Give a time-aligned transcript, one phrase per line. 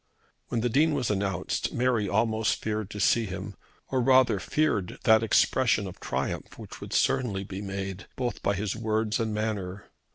[0.47, 3.53] When the Dean was announced Mary almost feared to see him,
[3.89, 8.75] or rather feared that expression of triumph which would certainly be made both by his
[8.75, 9.91] words and manner.